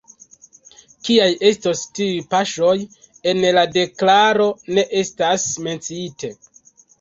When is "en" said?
3.33-3.43